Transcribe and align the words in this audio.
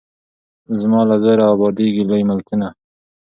زما 0.79 1.01
له 1.09 1.15
زوره 1.23 1.45
ابادیږي 1.53 2.03
لوی 2.09 2.21
ملکونه 2.29 2.67